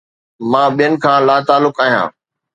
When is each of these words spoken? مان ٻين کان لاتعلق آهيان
مان 0.51 0.67
ٻين 0.77 0.93
کان 1.03 1.19
لاتعلق 1.27 1.75
آهيان 1.83 2.09